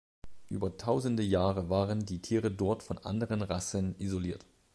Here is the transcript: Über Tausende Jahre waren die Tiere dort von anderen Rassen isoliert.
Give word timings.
Über 0.49 0.77
Tausende 0.77 1.21
Jahre 1.21 1.69
waren 1.69 2.07
die 2.07 2.17
Tiere 2.23 2.49
dort 2.49 2.81
von 2.81 2.97
anderen 2.97 3.43
Rassen 3.43 3.93
isoliert. 3.99 4.43